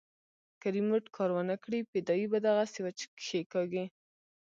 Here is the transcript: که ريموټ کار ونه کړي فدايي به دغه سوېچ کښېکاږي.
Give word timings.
که 0.61 0.67
ريموټ 0.75 1.03
کار 1.15 1.29
ونه 1.33 1.55
کړي 1.63 1.79
فدايي 1.91 2.25
به 2.31 2.39
دغه 2.47 2.63
سوېچ 2.73 2.99
کښېکاږي. 3.19 3.85